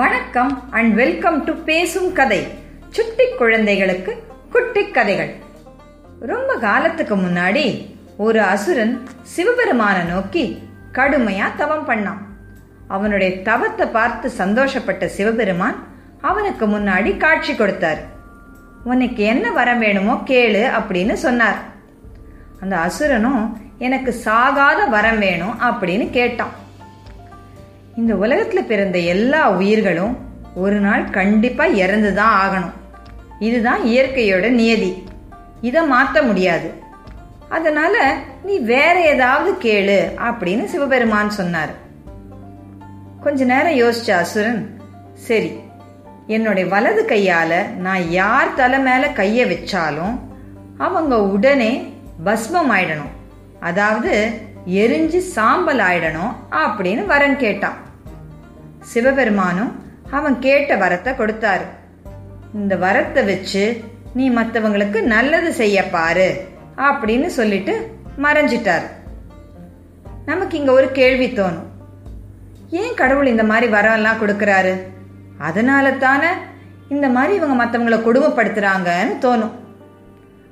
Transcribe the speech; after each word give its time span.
வணக்கம் 0.00 0.52
and 0.70 0.94
welcome 0.94 1.38
to 1.44 1.52
பேசும் 1.68 2.12
கதை. 2.12 2.38
சுட்டி 2.90 3.24
குழந்தைகளுக்கு 3.38 4.12
குட்டி 4.50 4.82
கதைகள். 4.90 5.32
ரொம்ப 6.20 6.56
காலத்துக்கு 6.56 7.16
முன்னாடி 7.16 7.64
ஒரு 8.16 8.40
அசுரன் 8.42 8.94
சிவபெருமான 9.32 9.96
நோக்கி 10.08 10.44
கடுமையா 10.92 11.48
தவம் 11.56 11.88
பண்ணான். 11.88 12.22
அவனுடைய 12.88 13.30
தவத்தை 13.42 13.86
பார்த்து 13.86 14.30
சந்தோஷப்பட்ட 14.38 15.06
சிவபெருமான் 15.06 15.78
அவனுக்கு 16.20 16.66
முன்னாடி 16.66 17.16
காட்சி 17.16 17.54
கொடுத்தார். 17.54 18.00
உனக்கு 18.84 19.24
என்ன 19.24 19.50
வரம் 19.50 19.78
வேணுமோ 19.78 20.22
கேளு 20.26 20.64
அப்படின்னு 20.80 21.12
சொன்னார். 21.12 21.60
அந்த 22.60 22.76
அசுரனும் 22.76 23.44
எனக்கு 23.78 24.14
சாகாத 24.24 24.88
வரம் 24.88 25.18
வேணும் 25.18 25.60
அப்படின்னு 25.60 26.10
கேட்டான். 26.10 26.56
இந்த 28.00 28.14
உலகத்தில் 28.16 28.64
பிறந்த 28.64 28.98
எல்லா 28.98 29.50
உயிர்களும் 29.50 30.18
ஒரு 30.54 30.74
நாள் 30.74 31.10
கண்டிப்பாக 31.10 31.70
இறந்து 31.70 32.14
தான் 32.14 32.36
ஆகணும். 32.42 32.76
இதுதான் 33.38 33.82
இயற்கையோட 33.82 34.48
நியதி. 34.50 35.02
இதை 35.60 35.86
மாற்ற 35.86 36.22
முடியாது. 36.22 36.72
அதனால 37.48 38.14
நீ 38.42 38.58
வேற 38.58 39.00
ஏதாவது 39.00 39.50
கேளு 39.62 39.98
அப்படின்னு 40.28 40.64
சிவபெருமான் 40.64 41.30
சொன்னார். 41.30 41.72
கொஞ்ச 43.20 43.44
நேரம் 43.44 43.78
யோசிச்ச 43.78 44.10
அசுரன் 44.10 44.80
சரி 45.14 45.52
என்னுடைய 46.26 46.68
வலது 46.68 47.04
கையால 47.08 47.52
நான் 47.76 48.10
யார் 48.10 48.54
தலை 48.54 48.78
மேல 48.78 49.06
கைய 49.08 49.44
வச்சாலும் 49.52 50.16
அவங்க 50.78 51.22
உடனே 51.22 51.92
பஸ்மம் 52.24 52.72
ஆயிடணும் 52.76 53.14
அதாவது 53.60 54.14
எரிஞ்சு 54.66 55.18
சாம்பல் 55.18 55.78
ஆயிடணும் 55.78 56.34
அப்படின்னு 56.50 57.06
வரம் 57.06 57.36
கேட்டான். 57.36 57.88
சிவபெருமானும் 58.80 59.72
அவன் 60.10 60.38
கேட்ட 60.38 60.76
வரத்தை 60.76 61.10
கொடுத்தாரு. 61.10 61.66
இந்த 62.54 62.76
வரத்தை 62.76 63.24
வச்சு 63.24 63.84
நீ 64.14 64.30
மற்றவங்களுக்கு 64.30 65.02
நல்லது 65.02 65.52
செய்ய 65.52 65.84
பாரு 65.84 66.48
அப்படின்னு 66.76 67.26
சொல்லிட்டு 67.26 67.98
மறைஞ்சிட்டார். 68.22 68.82
நமக்கு 70.26 70.58
இங்க 70.58 70.72
ஒரு 70.72 70.92
கேள்வி 70.92 71.26
தோணும். 71.26 71.68
ஏன் 72.70 72.94
கடவுள் 72.94 73.26
இந்த 73.26 73.44
மாதிரி 73.44 73.72
வரம் 73.72 73.92
எல்லாம் 73.92 74.20
கொடுக்கறாரு? 74.20 74.80
அதனால 75.38 75.92
தானே 75.92 76.26
இந்த 76.88 77.08
மாதிரி 77.08 77.34
இவங்க 77.34 77.64
மற்றவங்களை 77.64 77.98
கொடுமைப்படுத்துறாங்கன்னு 78.02 79.14
தோணும். 79.20 79.54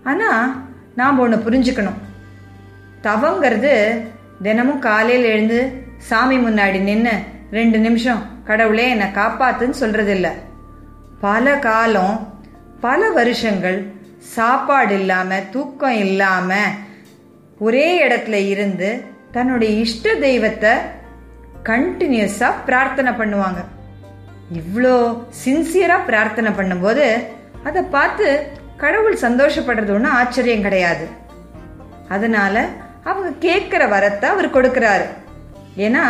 ஆனா 0.04 0.60
நாம் 0.94 1.18
ஒன்று 1.18 1.36
புரிஞ்சுக்கணும். 1.36 1.98
தவங்கிறது 3.02 4.02
தினமும் 4.42 4.78
காலையில் 4.78 5.24
எழுந்து 5.24 5.86
சாமி 5.96 6.38
முன்னாடி 6.38 6.80
நின்று 6.80 7.36
ரெண்டு 7.50 7.78
நிமிஷம். 7.78 8.22
கடவுளே 8.44 8.88
என்னை 8.88 9.06
காப்பாத்துன்னு 9.06 9.76
சொல்றதில்ல. 9.80 10.28
பல 11.20 11.54
காலம் 11.66 12.16
பல 12.80 13.10
வருஷங்கள் 13.10 13.78
சாப்பாடு 14.34 14.94
இல்லாம 14.94 15.38
தூக்கம் 15.50 15.96
இல்லாம 16.04 16.54
ஒரே 17.58 18.08
இடத்துல 18.08 18.36
இருந்து 18.48 19.04
தன்னுடைய 19.32 19.80
இஷ்ட 19.80 20.14
தெய்வத்தை 20.14 20.72
கண்டினியூஸா 21.64 22.48
பிரார்த்தனை 22.66 23.12
பண்ணுவாங்க. 23.12 23.60
இவ்வளோ 24.60 24.94
சின்சியரா 25.44 25.96
பிரார்த்தனை 26.06 26.50
பண்ணும்போது 26.52 27.06
அதை 27.64 27.82
பார்த்து 27.82 28.26
கடவுள் 28.76 29.22
சந்தோஷப்படுறது 29.22 29.94
ஒன்றும் 29.96 30.18
ஆச்சரியம் 30.20 30.62
கிடையாது. 30.62 31.06
அதனால 32.08 32.66
அவங்க 33.04 33.30
கேட்குற 33.46 33.82
வரத்தை 33.94 34.24
அவர் 34.24 34.54
கொடுக்கிறாரு. 34.56 35.06
ஏன்னா 35.76 36.04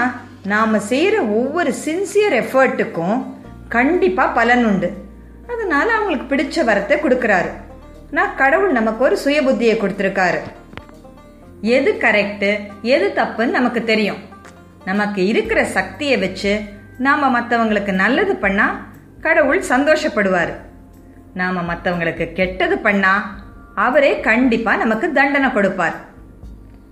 நாம் 0.45 0.79
செய்கிற 0.79 1.23
ஒவ்வொரு 1.23 1.75
சின்சியர் 1.85 2.33
எஃபர்ட்டுக்கும் 2.33 3.25
கண்டிப்பாக 3.69 4.33
பலன் 4.33 4.65
உண்டு. 4.65 4.93
அதனால 5.49 5.95
அவங்களுக்கு 5.95 6.37
பிடிச்ச 6.37 6.67
வரத்தை 6.67 6.97
கொடுக்குறாரு. 6.99 7.49
நான் 8.11 8.37
கடவுள் 8.37 8.73
நமக்கு 8.73 9.05
ஒரு 9.05 9.17
சுய 9.17 9.43
புத்தியை 9.43 9.77
கொடுத்துருக்காரு. 9.77 10.39
எது 11.61 11.93
கரெக்டு 11.93 12.67
எது 12.83 13.13
தப்புன்னு 13.15 13.47
நமக்கு 13.47 13.85
தெரியும். 13.85 14.17
நமக்கு 14.85 15.27
இருக்கிற 15.27 15.65
சக்தியை 15.65 16.17
வச்சு 16.17 16.61
நாம் 16.99 17.35
மற்றவங்களுக்கு 17.35 17.93
நல்லது 17.93 18.33
பண்ணால் 18.33 18.77
கடவுள் 19.21 19.63
சந்தோஷப்படுவார். 19.69 20.53
நாம் 21.35 21.71
மற்றவங்களுக்கு 21.71 22.33
கெட்டது 22.33 22.77
பண்ணால் 22.77 23.23
அவரே 23.75 24.21
கண்டிப்பாக 24.21 24.77
நமக்கு 24.77 25.13
தண்டனை 25.13 25.53
கொடுப்பார். 25.53 25.95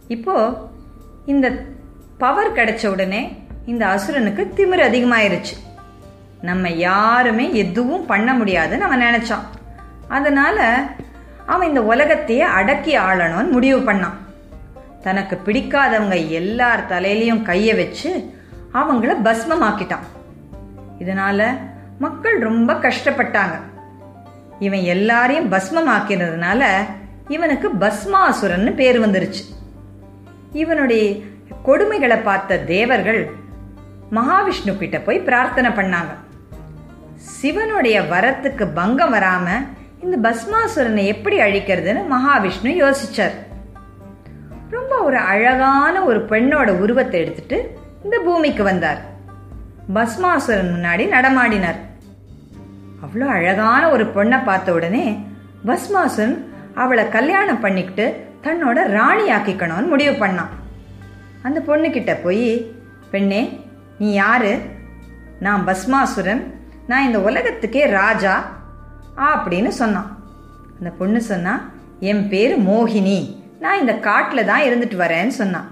இப்போது 0.09 0.57
இந்த 1.27 1.53
பவர் 2.19 2.53
கிடைச்ச 2.53 2.87
உடனே 2.87 3.47
இந்த 3.67 3.87
அசுரனுக்கு 3.87 4.53
திமிரு 4.57 4.81
அதிகமாயிருச்சு. 4.81 5.85
நம்ம 6.43 6.69
யாருமே 6.69 7.55
எதுவும் 7.55 8.07
பண்ண 8.07 8.35
முடியாதுன்னு 8.35 8.85
அவன் 8.85 9.01
நினைச்சான். 9.01 9.45
அதனால 10.09 10.87
அவன் 11.47 11.69
இந்த 11.69 11.83
உலகத்தையே 11.83 12.43
அடக்கி 12.43 12.99
ஆளணும்னு 12.99 13.51
முடிவு 13.51 13.93
பண்ணான். 13.93 14.15
தனக்கு 15.03 15.41
பிடிக்காதவங்க 15.45 16.29
எல்லார் 16.29 16.87
தலையிலையும் 16.89 17.45
கைய 17.45 17.77
வச்சு 17.77 18.35
அவங்கள 18.75 19.17
பஸ்மமாக்கிட்டான். 19.25 20.07
இதனால 20.99 21.57
மக்கள் 21.99 22.39
ரொம்ப 22.39 22.73
கஷ்டப்பட்டாங்க. 22.73 23.61
இவன் 24.59 24.81
எல்லாரையும் 24.81 25.53
பஸ்மமாக்கினதுனால 25.53 26.65
இவனுக்கு 27.29 27.69
பஸ்மாசுரன் 27.69 28.75
பேர் 28.75 29.11
வந்துருச்சு. 29.11 29.45
இவனுடைய 30.53 31.17
கொடுமைகளை 31.67 32.19
பார்த்த 32.23 32.59
தேவர்கள் 32.75 33.23
மகாவிஷ்ணு 34.17 34.73
கிட்ட 34.79 34.97
போய் 35.07 35.27
பிரார்த்தனை 35.29 35.71
பண்ணாங்க. 35.79 36.13
சிவனுடைய 37.39 37.97
வரத்துக்கு 38.13 38.65
பங்கம் 38.79 39.15
வராம 39.15 39.47
இந்த 40.05 40.17
பஸ்மாசுரனை 40.27 41.05
எப்படி 41.13 41.37
அழிக்கிறதுன்னு 41.47 42.03
மகாவிஷ்ணு 42.15 42.71
யோசிச்சார். 42.83 43.37
ரொம்ப 44.75 44.95
ஒரு 45.09 45.19
அழகான 45.33 45.95
ஒரு 46.03 46.21
பெண்ணோட 46.31 46.69
உருவத்தை 46.83 47.21
எடுத்துட்டு 47.21 47.59
இந்த 48.05 48.17
பூமிக்கு 48.27 48.63
வந்தார். 48.63 49.01
பஸ்மாசுரன் 49.97 50.73
முன்னாடி 50.75 51.07
நடமாடினார். 51.15 51.81
அவ்வளோ 53.05 53.27
அழகான 53.39 53.83
ஒரு 53.95 54.05
பொண்ணை 54.17 54.39
பார்த்த 54.45 54.73
உடனே 54.73 55.07
பஸ்மாசுரன் 55.71 56.37
அவளை 56.85 57.07
கல்யாணம் 57.17 57.61
பண்ணிக்கிட்டு 57.61 58.07
தன்னோட 58.47 58.79
ராணி 58.97 59.27
ஆக்கிக்கணும்னு 59.37 59.93
முடிவு 59.95 60.15
பண்ணான். 60.27 60.53
அந்த 61.43 61.61
பொண்ணுக்கிட்ட 61.61 62.17
போய் 62.23 62.75
பெண்ணே 63.11 63.61
நீ 63.99 64.13
யாரு? 64.13 64.59
நான் 65.41 65.67
பஸ்மாசுரன். 65.67 66.43
நான் 66.87 67.05
இந்த 67.05 67.21
உலகத்துக்கே 67.21 67.87
ராஜா. 67.87 68.53
அப்படின்னு 69.17 69.69
சொன்னான். 69.69 70.19
அந்த 70.79 70.91
பொண்ணு 70.91 71.21
சொன்னா 71.21 71.71
என் 72.01 72.29
பேர் 72.29 72.61
மோகினி. 72.61 73.43
நான் 73.61 73.81
இந்த 73.81 73.95
காட்டில் 73.95 74.45
தான் 74.45 74.63
இருந்துட்டு 74.63 75.01
வரேன்னு 75.01 75.29
சொன்னான். 75.29 75.69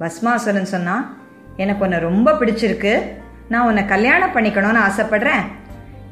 பஸ்மாசுரன் 0.00 0.62
சொன்னா 0.62 1.16
எனக்கு 1.56 1.84
உன்னை 1.84 1.98
ரொம்ப 1.98 2.32
பிடிச்சிருக்கு. 2.32 3.02
நான் 3.48 3.66
உன்னை 3.66 3.84
கல்யாணம் 3.84 4.32
பண்ணிக்கணும்னு 4.32 4.80
ஆசைப்படுறேன். 4.88 5.42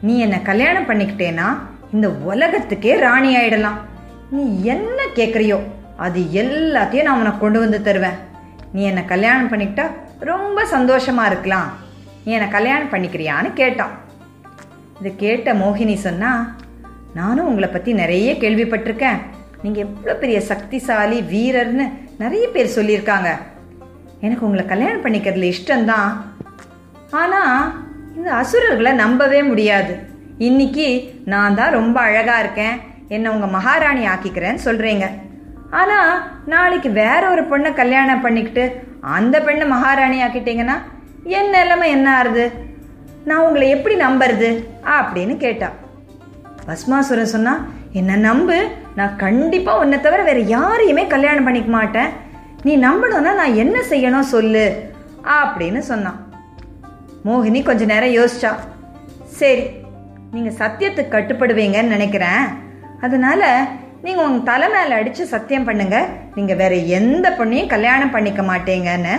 நீ 0.02 0.19
என்னை 0.19 0.42
கல்யாணம் 0.42 0.88
பண்ணிக்கிட்டேன்னா 0.88 1.58
இந்த 1.92 2.10
உலகத்துக்கே 2.10 2.98
ராணி 2.98 3.36
ஆயிடலாம். 3.36 3.81
நீ 4.31 4.64
என்ன 4.64 5.02
கேட்குறியோ 5.14 5.60
அது 5.97 6.20
எல்லாத்தையும் 6.20 7.02
நான் 7.02 7.20
உனக்கு 7.20 7.38
கொண்டு 7.38 7.58
வந்து 7.58 7.82
தருவேன். 7.82 8.31
நீ 8.74 8.82
என்னை 8.90 9.02
கல்யாணம் 9.12 9.50
பண்ணிக்கிட்டா 9.52 9.86
ரொம்ப 10.30 10.64
சந்தோஷமாக 10.74 11.30
இருக்கலாம். 11.30 11.70
நீ 12.24 12.30
என்னை 12.38 12.48
கல்யாணம் 12.56 12.92
பண்ணிக்கிறியான்னு 12.92 13.50
கேட்டான். 13.60 13.94
இதை 15.00 15.10
கேட்ட 15.22 15.54
மோகினி 15.62 15.96
சொன்னா 16.06 16.32
நானும் 17.18 17.48
உங்களை 17.50 17.68
பற்றி 17.70 17.90
நிறைய 18.02 18.28
கேள்விப்பட்டிருக்கேன். 18.42 19.18
நீங்கள் 19.62 19.84
எவ்வளோ 19.86 20.14
பெரிய 20.22 20.38
சக்திசாலி 20.50 21.18
வீரர்னு 21.32 21.86
நிறைய 22.22 22.44
பேர் 22.54 22.76
சொல்லியிருக்காங்க. 22.76 23.30
எனக்கு 24.26 24.46
உங்களை 24.46 24.64
கல்யாணம் 24.72 25.04
பண்ணிக்கிறதுல 25.04 25.50
இஷ்டம்தான். 25.54 26.12
ஆனால் 27.20 27.58
இந்த 28.16 28.30
அசுரர்களை 28.42 28.92
நம்பவே 29.02 29.42
முடியாது. 29.50 29.94
இன்னைக்கு 30.48 30.86
நான் 31.32 31.58
தான் 31.60 31.76
ரொம்ப 31.78 31.96
அழகாக 32.08 32.42
இருக்கேன். 32.44 32.76
என்னை 33.14 33.28
உங்கள் 33.34 33.54
மகாராணி 33.56 34.04
ஆக்கிக்கிறேன்னு 34.12 34.66
சொல்கிறேங்க 34.68 35.06
ஆனா 35.72 36.28
நாளைக்கு 36.46 36.90
வேற 36.90 37.30
ஒரு 37.30 37.42
பொண்ணை 37.42 37.72
கல்யாணம் 37.72 38.20
பண்ணிக்கிட்டு 38.20 38.82
அந்த 39.00 39.40
பெண்ணை 39.40 39.66
மகாராணி 39.66 40.22
ஆக்கிட்டீங்கன்னா 40.22 40.72
என் 41.24 41.50
நிலைமை 41.50 41.90
என்ன 41.90 42.22
ஆறுது? 42.22 42.50
நான் 43.24 43.40
உங்களை 43.40 43.69
எப்படி 43.69 43.94
நம்புறது? 43.94 44.64
அப்படின்னு 44.84 45.36
கேட்டா. 45.36 45.70
பஸ்மாசுரன் 46.66 47.22
சொன்னா 47.22 47.66
என்ன 47.92 48.16
நம்பு. 48.16 48.69
நான் 48.96 49.16
கண்டிப்பா 49.16 49.78
உன்னை 49.78 50.00
தவிர 50.00 50.22
வேற 50.22 50.38
யாரையுமே 50.38 51.06
கல்யாணம் 51.06 51.44
பண்ணிக்க 51.44 51.70
மாட்டேன். 51.70 52.08
நீ 52.62 52.76
நம்பணும்னா 52.76 53.34
நான் 53.34 53.54
என்ன 53.54 53.80
செய்யணும் 53.88 54.20
சொல்லு. 54.20 54.90
அப்படின்னு 55.25 55.78
சொன்னான். 55.78 56.32
மோகினி 57.25 57.62
கொஞ்ச 57.62 57.84
நேரம் 57.84 58.25
யோசிச்சா. 58.25 58.54
சரி 59.25 59.62
நீங்க 60.32 60.50
சத்தியத்துக்கு 60.50 61.12
கட்டுப்படுவீங்கன்னு 61.12 61.86
நினைக்கிறேன். 61.86 62.46
அதனால 63.00 63.66
நீங்கள் 64.04 64.25
உங்கள் 64.25 64.43
தலை 64.43 64.69
மேலே 64.69 64.93
அடித்து 64.93 65.26
சத்தியம் 65.26 65.66
பண்ணுங்கள் 65.69 66.08
நீங்கள் 66.34 66.56
வேற 66.56 66.75
எந்த 66.75 67.31
பொண்ணையும் 67.31 67.66
கல்யாணம் 67.66 68.10
பண்ணிக்க 68.10 68.43
மாட்டேங்கன்னு. 68.43 69.14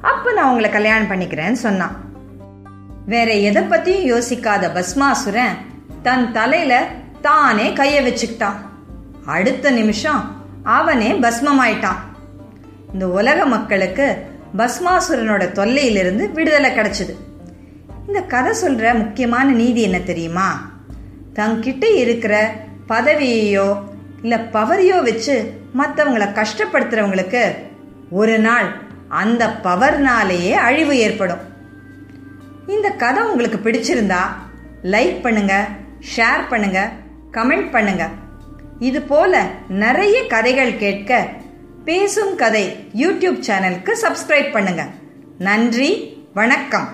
அப்போ 0.00 0.32
நான் 0.32 0.48
உங்களை 0.48 0.70
கல்யாணம் 0.70 1.10
பண்ணிக்கிறேன்னு 1.10 1.52
சொன்னான். 1.52 1.94
வேற 3.06 3.32
எதை 3.32 3.62
பற்றியும் 3.62 4.08
யோசிக்காத 4.12 4.70
பஸ்மாசுரன் 4.78 5.54
தன் 6.02 6.32
தலையில் 6.32 6.88
தானே 7.20 7.72
கையை 7.72 8.00
வச்சுக்கிட்டான். 8.06 8.58
அடுத்த 9.26 9.70
நிமிஷம் 9.70 10.20
அவனே 10.62 11.12
பஸ்மமாயிட்டான் 11.12 12.02
இந்த 12.92 13.08
உலக 13.08 13.46
மக்களுக்கு 13.46 14.06
பஸ்மாசுரனோட 14.56 15.44
தொல்லையிலிருந்து 15.52 16.32
விடுதலை 16.32 16.70
கிடைச்சிது. 16.70 17.14
இந்த 18.06 18.20
கதை 18.20 18.52
சொல்கிற 18.52 18.94
முக்கியமான 18.94 19.46
நீதி 19.50 19.82
என்ன 19.82 19.98
தெரியுமா? 19.98 20.48
தங்கிட்ட 21.34 21.84
இருக்கிற 21.94 22.52
பதவியையோ 22.88 23.68
இல்லை 24.24 24.38
பவரையோ 24.56 24.98
வச்சு 25.08 25.34
மற்றவங்களை 25.80 26.26
கஷ்டப்படுத்துறவங்களுக்கு 26.40 27.42
ஒரு 28.20 28.36
நாள் 28.46 28.68
அந்த 29.22 29.42
பவர்னாலேயே 29.66 30.52
அழிவு 30.68 30.94
ஏற்படும். 31.06 31.42
இந்த 32.74 32.88
கதை 33.02 33.22
உங்களுக்கு 33.22 33.58
பிடிச்சிருந்தா 33.64 34.22
லைக் 34.94 35.18
பண்ணுங்க 35.26 35.54
ஷேர் 36.14 36.42
பண்ணுங்க 36.48 36.80
கமெண்ட் 37.36 37.70
பண்ணுங்க. 37.76 38.04
இது 38.88 39.02
போல 39.12 39.44
நிறைய 39.84 40.16
கதைகள் 40.34 40.72
கேட்க 40.84 41.12
பேசும் 41.84 42.34
கதை 42.42 42.66
யூடியூப் 43.02 43.40
சேனலுக்கு 43.48 43.92
சப்ஸ்கிரைப் 44.04 44.52
பண்ணுங்க. 44.52 44.84
நன்றி 45.48 45.90
வணக்கம். 46.34 46.88